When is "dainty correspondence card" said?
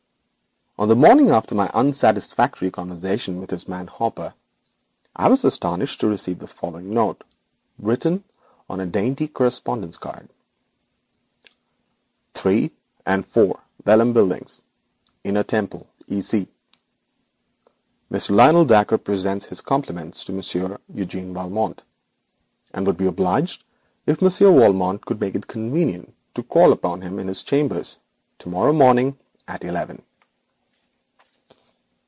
8.87-10.27